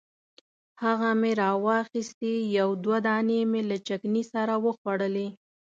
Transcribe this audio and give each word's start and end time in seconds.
هغه 0.83 1.09
مې 1.21 1.31
راواخیستې 1.41 2.31
یو 2.57 2.69
دوه 2.83 2.97
دانې 3.07 3.39
مې 3.51 3.61
له 3.69 3.77
چکني 3.87 4.23
سره 4.33 4.53
وخوړلې. 4.65 5.27